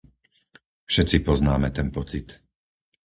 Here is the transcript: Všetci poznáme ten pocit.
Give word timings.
Všetci 0.91 1.17
poznáme 1.27 1.69
ten 1.77 1.87
pocit. 1.97 2.27